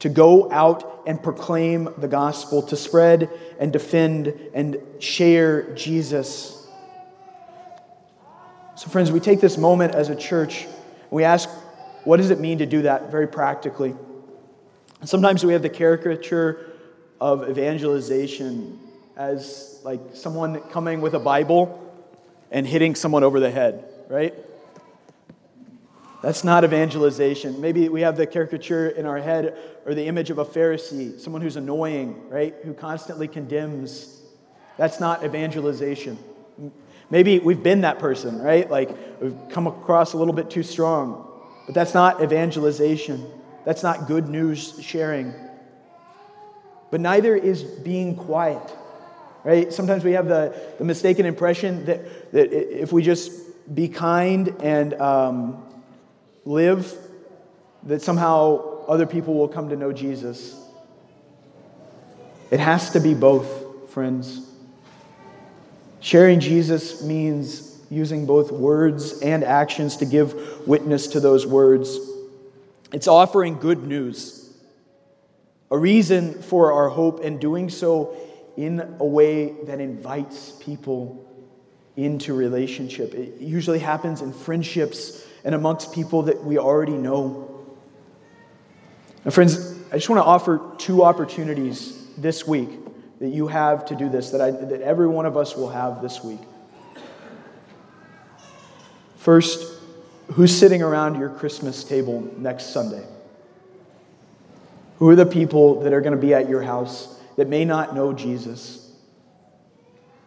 to 0.00 0.08
go 0.08 0.50
out 0.50 1.04
and 1.06 1.22
proclaim 1.22 1.88
the 1.98 2.08
gospel, 2.08 2.60
to 2.62 2.76
spread 2.76 3.30
and 3.60 3.72
defend 3.72 4.34
and 4.52 4.76
share 4.98 5.72
Jesus. 5.74 6.66
So, 8.74 8.88
friends, 8.88 9.12
we 9.12 9.20
take 9.20 9.40
this 9.40 9.56
moment 9.56 9.94
as 9.94 10.08
a 10.08 10.16
church 10.16 10.64
and 10.64 11.10
we 11.12 11.22
ask, 11.22 11.48
what 12.02 12.16
does 12.16 12.30
it 12.30 12.40
mean 12.40 12.58
to 12.58 12.66
do 12.66 12.82
that 12.82 13.10
very 13.10 13.28
practically? 13.28 13.94
sometimes 15.04 15.44
we 15.44 15.52
have 15.52 15.62
the 15.62 15.68
caricature 15.68 16.71
of 17.22 17.48
evangelization 17.48 18.76
as 19.16 19.78
like 19.84 20.00
someone 20.12 20.60
coming 20.70 21.00
with 21.00 21.14
a 21.14 21.20
Bible 21.20 21.78
and 22.50 22.66
hitting 22.66 22.96
someone 22.96 23.22
over 23.22 23.38
the 23.38 23.48
head, 23.48 23.84
right? 24.08 24.34
That's 26.20 26.42
not 26.42 26.64
evangelization. 26.64 27.60
Maybe 27.60 27.88
we 27.88 28.00
have 28.00 28.16
the 28.16 28.26
caricature 28.26 28.88
in 28.88 29.06
our 29.06 29.18
head 29.18 29.56
or 29.86 29.94
the 29.94 30.04
image 30.04 30.30
of 30.30 30.38
a 30.38 30.44
Pharisee, 30.44 31.20
someone 31.20 31.42
who's 31.42 31.54
annoying, 31.54 32.28
right? 32.28 32.56
Who 32.64 32.74
constantly 32.74 33.28
condemns. 33.28 34.20
That's 34.76 34.98
not 34.98 35.24
evangelization. 35.24 36.18
Maybe 37.08 37.38
we've 37.38 37.62
been 37.62 37.82
that 37.82 38.00
person, 38.00 38.42
right? 38.42 38.68
Like 38.68 38.90
we've 39.20 39.36
come 39.48 39.68
across 39.68 40.14
a 40.14 40.16
little 40.16 40.34
bit 40.34 40.50
too 40.50 40.64
strong. 40.64 41.24
But 41.66 41.76
that's 41.76 41.94
not 41.94 42.20
evangelization. 42.20 43.24
That's 43.64 43.84
not 43.84 44.08
good 44.08 44.28
news 44.28 44.76
sharing 44.82 45.32
but 46.92 47.00
neither 47.00 47.34
is 47.34 47.62
being 47.62 48.14
quiet. 48.14 48.62
Right? 49.44 49.72
Sometimes 49.72 50.04
we 50.04 50.12
have 50.12 50.28
the, 50.28 50.54
the 50.76 50.84
mistaken 50.84 51.24
impression 51.24 51.86
that, 51.86 52.32
that 52.32 52.52
if 52.52 52.92
we 52.92 53.02
just 53.02 53.32
be 53.74 53.88
kind 53.88 54.48
and 54.60 54.92
um, 55.00 55.64
live, 56.44 56.94
that 57.84 58.02
somehow 58.02 58.84
other 58.84 59.06
people 59.06 59.32
will 59.32 59.48
come 59.48 59.70
to 59.70 59.76
know 59.76 59.90
Jesus. 59.90 60.54
It 62.50 62.60
has 62.60 62.90
to 62.90 63.00
be 63.00 63.14
both, 63.14 63.90
friends. 63.90 64.46
Sharing 66.00 66.40
Jesus 66.40 67.02
means 67.02 67.80
using 67.88 68.26
both 68.26 68.52
words 68.52 69.22
and 69.22 69.44
actions 69.44 69.96
to 69.96 70.04
give 70.04 70.68
witness 70.68 71.06
to 71.08 71.20
those 71.20 71.46
words. 71.46 71.98
It's 72.92 73.08
offering 73.08 73.58
good 73.58 73.82
news 73.82 74.41
a 75.72 75.78
reason 75.78 76.34
for 76.42 76.70
our 76.70 76.90
hope, 76.90 77.24
and 77.24 77.40
doing 77.40 77.70
so 77.70 78.14
in 78.58 78.96
a 79.00 79.06
way 79.06 79.54
that 79.64 79.80
invites 79.80 80.52
people 80.60 81.26
into 81.96 82.34
relationship. 82.34 83.14
It 83.14 83.40
usually 83.40 83.78
happens 83.78 84.20
in 84.20 84.34
friendships 84.34 85.26
and 85.44 85.54
amongst 85.54 85.94
people 85.94 86.24
that 86.24 86.44
we 86.44 86.58
already 86.58 86.92
know. 86.92 87.64
And, 89.24 89.32
friends, 89.32 89.74
I 89.90 89.94
just 89.96 90.10
want 90.10 90.20
to 90.20 90.26
offer 90.26 90.60
two 90.76 91.02
opportunities 91.02 92.06
this 92.18 92.46
week 92.46 92.68
that 93.20 93.30
you 93.30 93.46
have 93.46 93.86
to 93.86 93.94
do 93.94 94.10
this, 94.10 94.28
that, 94.28 94.42
I, 94.42 94.50
that 94.50 94.82
every 94.82 95.08
one 95.08 95.24
of 95.24 95.38
us 95.38 95.56
will 95.56 95.70
have 95.70 96.02
this 96.02 96.22
week. 96.22 96.40
First, 99.16 99.80
who's 100.32 100.54
sitting 100.54 100.82
around 100.82 101.18
your 101.18 101.30
Christmas 101.30 101.82
table 101.82 102.30
next 102.36 102.74
Sunday? 102.74 103.06
Who 105.02 105.08
are 105.08 105.16
the 105.16 105.26
people 105.26 105.80
that 105.80 105.92
are 105.92 106.00
going 106.00 106.14
to 106.14 106.16
be 106.16 106.32
at 106.32 106.48
your 106.48 106.62
house 106.62 107.18
that 107.36 107.48
may 107.48 107.64
not 107.64 107.92
know 107.92 108.12
Jesus? 108.12 108.88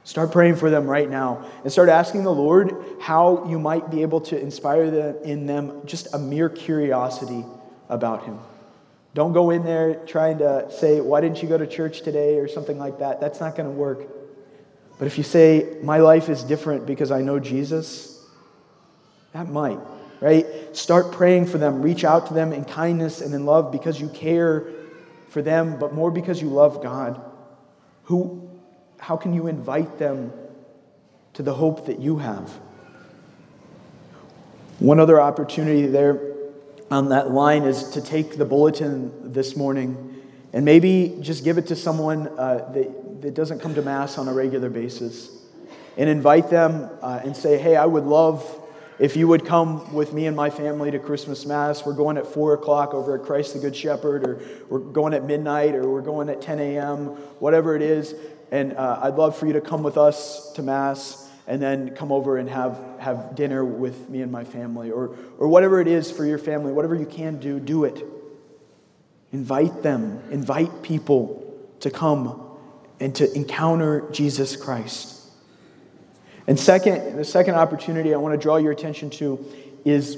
Start 0.03 0.33
praying 0.33 0.57
for 0.57 0.69
them 0.69 0.85
right 0.85 1.09
now 1.09 1.49
and 1.63 1.71
start 1.71 1.87
asking 1.87 2.25
the 2.25 2.33
Lord 2.33 2.75
how 2.99 3.47
you 3.47 3.57
might 3.57 3.89
be 3.89 4.01
able 4.01 4.19
to 4.19 4.37
inspire 4.37 4.91
them, 4.91 5.15
in 5.23 5.45
them 5.45 5.83
just 5.85 6.13
a 6.13 6.19
mere 6.19 6.49
curiosity 6.49 7.45
about 7.87 8.25
Him. 8.25 8.37
Don't 9.13 9.31
go 9.31 9.51
in 9.51 9.63
there 9.63 10.05
trying 10.05 10.39
to 10.39 10.69
say, 10.69 10.99
Why 10.99 11.21
didn't 11.21 11.41
you 11.41 11.47
go 11.47 11.57
to 11.57 11.67
church 11.67 12.01
today? 12.01 12.37
or 12.37 12.49
something 12.49 12.77
like 12.77 12.99
that. 12.99 13.21
That's 13.21 13.39
not 13.39 13.55
going 13.55 13.69
to 13.69 13.73
work. 13.73 14.09
But 14.99 15.05
if 15.05 15.17
you 15.17 15.23
say, 15.23 15.77
My 15.83 15.99
life 15.99 16.27
is 16.27 16.43
different 16.43 16.85
because 16.85 17.11
I 17.11 17.21
know 17.21 17.39
Jesus, 17.39 18.21
that 19.31 19.47
might 19.47 19.79
right? 20.21 20.45
Start 20.75 21.11
praying 21.11 21.47
for 21.47 21.57
them. 21.57 21.81
Reach 21.81 22.03
out 22.03 22.27
to 22.27 22.33
them 22.33 22.53
in 22.53 22.65
kindness 22.65 23.21
and 23.21 23.33
in 23.33 23.45
love 23.45 23.71
because 23.71 23.99
you 23.99 24.09
care 24.09 24.67
for 25.29 25.41
them, 25.41 25.77
but 25.79 25.93
more 25.93 26.11
because 26.11 26.41
you 26.41 26.49
love 26.49 26.81
God. 26.81 27.21
Who, 28.03 28.49
how 28.97 29.17
can 29.17 29.33
you 29.33 29.47
invite 29.47 29.97
them 29.97 30.31
to 31.33 31.43
the 31.43 31.53
hope 31.53 31.87
that 31.87 31.99
you 31.99 32.17
have? 32.17 32.49
One 34.79 34.99
other 34.99 35.19
opportunity 35.21 35.87
there 35.87 36.33
on 36.91 37.09
that 37.09 37.31
line 37.31 37.63
is 37.63 37.91
to 37.91 38.01
take 38.01 38.37
the 38.37 38.45
bulletin 38.45 39.33
this 39.33 39.55
morning 39.55 40.21
and 40.53 40.63
maybe 40.63 41.17
just 41.21 41.43
give 41.43 41.57
it 41.57 41.67
to 41.67 41.75
someone 41.75 42.27
uh, 42.27 42.69
that, 42.73 43.21
that 43.21 43.33
doesn't 43.33 43.59
come 43.59 43.73
to 43.75 43.81
Mass 43.81 44.17
on 44.17 44.27
a 44.27 44.33
regular 44.33 44.69
basis 44.69 45.29
and 45.97 46.09
invite 46.09 46.49
them 46.49 46.89
uh, 47.01 47.21
and 47.23 47.35
say, 47.35 47.57
hey, 47.57 47.75
I 47.75 47.85
would 47.85 48.03
love 48.05 48.43
if 48.97 49.15
you 49.15 49.27
would 49.27 49.45
come 49.45 49.93
with 49.93 50.13
me 50.13 50.25
and 50.25 50.35
my 50.35 50.49
family 50.49 50.89
to 50.91 50.99
Christmas 50.99 51.45
Mass, 51.45 51.85
we're 51.85 51.93
going 51.93 52.17
at 52.17 52.25
4 52.25 52.53
o'clock 52.53 52.93
over 52.93 53.17
at 53.17 53.25
Christ 53.25 53.53
the 53.53 53.59
Good 53.59 53.75
Shepherd, 53.75 54.25
or 54.25 54.41
we're 54.69 54.79
going 54.79 55.13
at 55.13 55.25
midnight, 55.25 55.75
or 55.75 55.89
we're 55.89 56.01
going 56.01 56.29
at 56.29 56.41
10 56.41 56.59
a.m., 56.59 57.07
whatever 57.39 57.75
it 57.75 57.81
is. 57.81 58.15
And 58.51 58.73
uh, 58.73 58.99
I'd 59.03 59.15
love 59.15 59.37
for 59.37 59.47
you 59.47 59.53
to 59.53 59.61
come 59.61 59.83
with 59.83 59.97
us 59.97 60.51
to 60.53 60.61
Mass 60.61 61.29
and 61.47 61.61
then 61.61 61.93
come 61.93 62.11
over 62.11 62.37
and 62.37 62.49
have, 62.49 62.81
have 62.99 63.35
dinner 63.35 63.63
with 63.65 64.09
me 64.09 64.21
and 64.21 64.31
my 64.31 64.43
family, 64.43 64.91
or, 64.91 65.15
or 65.37 65.47
whatever 65.47 65.79
it 65.79 65.87
is 65.87 66.09
for 66.09 66.25
your 66.25 66.39
family, 66.39 66.71
whatever 66.71 66.95
you 66.95 67.05
can 67.05 67.37
do, 67.37 67.59
do 67.59 67.83
it. 67.83 68.03
Invite 69.31 69.83
them, 69.83 70.23
invite 70.31 70.81
people 70.81 71.41
to 71.81 71.91
come 71.91 72.41
and 72.99 73.13
to 73.15 73.31
encounter 73.35 74.09
Jesus 74.11 74.55
Christ. 74.55 75.14
And 76.47 76.59
second, 76.59 77.17
the 77.17 77.25
second 77.25 77.55
opportunity 77.55 78.13
I 78.13 78.17
want 78.17 78.33
to 78.33 78.41
draw 78.41 78.57
your 78.57 78.71
attention 78.71 79.09
to 79.11 79.43
is 79.83 80.17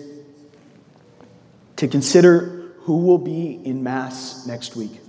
to 1.78 1.88
consider 1.88 2.72
who 2.82 2.98
will 2.98 3.18
be 3.18 3.60
in 3.64 3.84
Mass 3.84 4.46
next 4.46 4.76
week. 4.76 5.00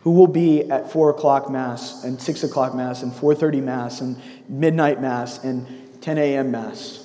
Who 0.00 0.12
will 0.12 0.26
be 0.26 0.70
at 0.70 0.92
4 0.92 1.10
o'clock 1.10 1.50
Mass 1.50 2.04
and 2.04 2.20
6 2.20 2.44
o'clock 2.44 2.74
Mass 2.74 3.02
and 3.02 3.12
4.30 3.12 3.62
Mass 3.62 4.00
and 4.00 4.20
midnight 4.48 5.00
Mass 5.00 5.42
and 5.42 5.66
10 6.00 6.18
a.m. 6.18 6.50
Mass. 6.50 7.02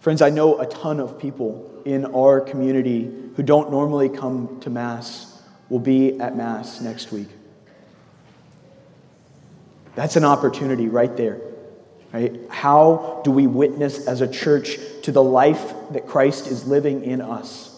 Friends, 0.00 0.22
I 0.22 0.30
know 0.30 0.60
a 0.60 0.66
ton 0.66 1.00
of 1.00 1.18
people 1.18 1.82
in 1.84 2.04
our 2.06 2.40
community 2.40 3.12
who 3.34 3.42
don't 3.42 3.70
normally 3.70 4.08
come 4.08 4.60
to 4.60 4.70
Mass 4.70 5.42
will 5.68 5.80
be 5.80 6.20
at 6.20 6.36
Mass 6.36 6.80
next 6.80 7.10
week. 7.10 7.28
That's 9.96 10.14
an 10.14 10.24
opportunity 10.24 10.88
right 10.88 11.14
there. 11.16 11.40
Right? 12.12 12.40
How 12.48 13.20
do 13.24 13.32
we 13.32 13.48
witness 13.48 14.06
as 14.06 14.20
a 14.20 14.28
church 14.28 14.78
to 15.02 15.10
the 15.10 15.22
life 15.22 15.74
that 15.90 16.06
Christ 16.06 16.46
is 16.46 16.66
living 16.66 17.02
in 17.02 17.20
us? 17.20 17.72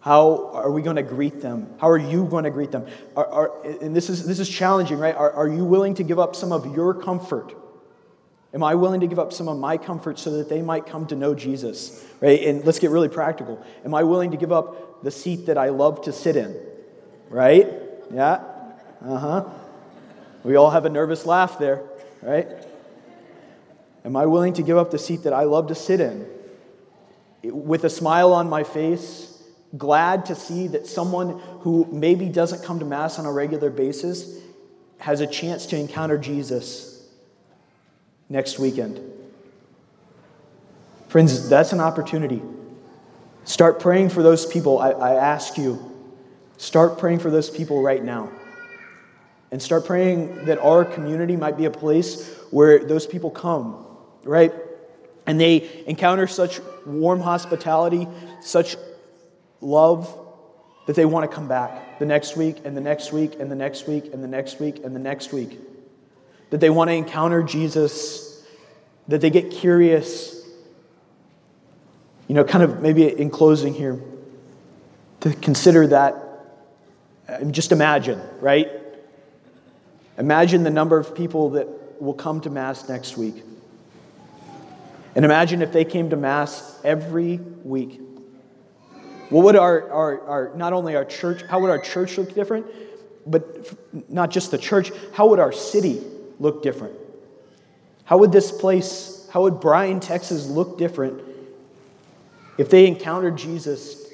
How 0.00 0.52
are 0.54 0.70
we 0.70 0.80
going 0.80 0.96
to 0.96 1.02
greet 1.02 1.42
them? 1.42 1.74
How 1.78 1.88
are 1.90 1.98
you 1.98 2.24
going 2.24 2.44
to 2.44 2.50
greet 2.50 2.70
them? 2.70 2.86
Are, 3.16 3.26
are, 3.26 3.66
and 3.66 3.94
this 3.94 4.08
is, 4.08 4.26
this 4.26 4.38
is 4.38 4.48
challenging, 4.48 4.98
right? 4.98 5.14
Are, 5.14 5.30
are 5.32 5.48
you 5.48 5.64
willing 5.64 5.94
to 5.96 6.04
give 6.04 6.18
up 6.18 6.34
some 6.34 6.52
of 6.52 6.74
your 6.74 6.94
comfort? 6.94 7.54
Am 8.54 8.62
I 8.62 8.76
willing 8.76 9.00
to 9.00 9.06
give 9.06 9.18
up 9.18 9.32
some 9.32 9.48
of 9.48 9.58
my 9.58 9.76
comfort 9.76 10.18
so 10.18 10.30
that 10.38 10.48
they 10.48 10.62
might 10.62 10.86
come 10.86 11.06
to 11.08 11.16
know 11.16 11.34
Jesus? 11.34 12.04
Right? 12.20 12.42
And 12.44 12.64
let's 12.64 12.78
get 12.78 12.90
really 12.90 13.08
practical. 13.08 13.62
Am 13.84 13.92
I 13.92 14.04
willing 14.04 14.30
to 14.30 14.36
give 14.36 14.52
up 14.52 15.02
the 15.02 15.10
seat 15.10 15.46
that 15.46 15.58
I 15.58 15.68
love 15.68 16.02
to 16.02 16.12
sit 16.12 16.36
in? 16.36 16.58
Right? 17.28 17.68
Yeah? 18.10 18.42
Uh 19.04 19.18
huh. 19.18 19.44
We 20.48 20.56
all 20.56 20.70
have 20.70 20.86
a 20.86 20.88
nervous 20.88 21.26
laugh 21.26 21.58
there, 21.58 21.82
right? 22.22 22.48
Am 24.02 24.16
I 24.16 24.24
willing 24.24 24.54
to 24.54 24.62
give 24.62 24.78
up 24.78 24.90
the 24.90 24.98
seat 24.98 25.24
that 25.24 25.34
I 25.34 25.42
love 25.42 25.66
to 25.66 25.74
sit 25.74 26.00
in? 26.00 26.26
With 27.42 27.84
a 27.84 27.90
smile 27.90 28.32
on 28.32 28.48
my 28.48 28.64
face, 28.64 29.42
glad 29.76 30.24
to 30.24 30.34
see 30.34 30.66
that 30.68 30.86
someone 30.86 31.38
who 31.60 31.86
maybe 31.92 32.30
doesn't 32.30 32.64
come 32.64 32.78
to 32.78 32.86
Mass 32.86 33.18
on 33.18 33.26
a 33.26 33.30
regular 33.30 33.68
basis 33.68 34.38
has 34.96 35.20
a 35.20 35.26
chance 35.26 35.66
to 35.66 35.76
encounter 35.76 36.16
Jesus 36.16 37.06
next 38.30 38.58
weekend. 38.58 39.02
Friends, 41.08 41.46
that's 41.50 41.74
an 41.74 41.80
opportunity. 41.80 42.40
Start 43.44 43.80
praying 43.80 44.08
for 44.08 44.22
those 44.22 44.46
people. 44.46 44.78
I, 44.78 44.92
I 44.92 45.14
ask 45.16 45.58
you, 45.58 45.94
start 46.56 46.96
praying 46.96 47.18
for 47.18 47.30
those 47.30 47.50
people 47.50 47.82
right 47.82 48.02
now 48.02 48.30
and 49.50 49.62
start 49.62 49.86
praying 49.86 50.44
that 50.46 50.58
our 50.58 50.84
community 50.84 51.36
might 51.36 51.56
be 51.56 51.64
a 51.64 51.70
place 51.70 52.34
where 52.50 52.78
those 52.84 53.06
people 53.06 53.30
come, 53.30 53.86
right? 54.24 54.52
And 55.26 55.40
they 55.40 55.84
encounter 55.86 56.26
such 56.26 56.60
warm 56.86 57.20
hospitality, 57.20 58.08
such 58.40 58.76
love, 59.60 60.14
that 60.86 60.96
they 60.96 61.04
want 61.04 61.30
to 61.30 61.34
come 61.34 61.48
back 61.48 61.98
the 61.98 62.06
next 62.06 62.36
week 62.36 62.62
and 62.64 62.74
the 62.74 62.80
next 62.80 63.12
week 63.12 63.38
and 63.38 63.50
the 63.50 63.56
next 63.56 63.86
week 63.86 64.10
and 64.14 64.24
the 64.24 64.28
next 64.28 64.58
week 64.58 64.80
and 64.84 64.96
the 64.96 65.00
next 65.00 65.32
week. 65.32 65.58
That 66.50 66.60
they 66.60 66.70
want 66.70 66.88
to 66.88 66.94
encounter 66.94 67.42
Jesus, 67.42 68.42
that 69.06 69.20
they 69.20 69.28
get 69.28 69.50
curious. 69.50 70.34
You 72.26 72.34
know, 72.34 72.44
kind 72.44 72.64
of 72.64 72.80
maybe 72.80 73.06
in 73.06 73.28
closing 73.30 73.74
here, 73.74 74.00
to 75.20 75.32
consider 75.34 75.86
that, 75.88 76.14
just 77.50 77.72
imagine, 77.72 78.20
right? 78.40 78.70
Imagine 80.18 80.64
the 80.64 80.70
number 80.70 80.98
of 80.98 81.14
people 81.14 81.50
that 81.50 81.68
will 82.02 82.14
come 82.14 82.40
to 82.40 82.50
Mass 82.50 82.88
next 82.88 83.16
week. 83.16 83.44
And 85.14 85.24
imagine 85.24 85.62
if 85.62 85.72
they 85.72 85.84
came 85.84 86.10
to 86.10 86.16
Mass 86.16 86.78
every 86.84 87.38
week. 87.64 88.00
What 89.30 89.44
would 89.44 89.56
our, 89.56 89.90
our, 89.90 90.20
our, 90.22 90.52
not 90.56 90.72
only 90.72 90.96
our 90.96 91.04
church, 91.04 91.42
how 91.42 91.60
would 91.60 91.70
our 91.70 91.78
church 91.78 92.18
look 92.18 92.34
different, 92.34 92.66
but 93.26 93.76
not 94.10 94.30
just 94.30 94.50
the 94.50 94.58
church, 94.58 94.90
how 95.12 95.28
would 95.28 95.38
our 95.38 95.52
city 95.52 96.02
look 96.40 96.62
different? 96.62 96.94
How 98.04 98.18
would 98.18 98.32
this 98.32 98.50
place, 98.50 99.28
how 99.30 99.42
would 99.42 99.60
Bryan, 99.60 100.00
Texas 100.00 100.46
look 100.46 100.78
different 100.78 101.22
if 102.56 102.70
they 102.70 102.86
encountered 102.86 103.36
Jesus 103.36 104.06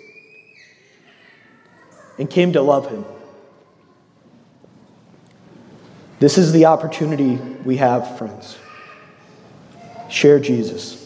and 2.18 2.28
came 2.28 2.52
to 2.54 2.60
love 2.60 2.90
him? 2.90 3.04
This 6.20 6.38
is 6.38 6.52
the 6.52 6.66
opportunity 6.66 7.36
we 7.64 7.76
have, 7.78 8.16
friends. 8.18 8.56
Share 10.08 10.38
Jesus. 10.38 11.03